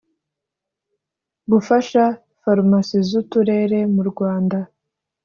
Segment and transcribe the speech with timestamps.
[1.51, 2.03] gufasha
[2.41, 4.59] farumasi z uturere murwanda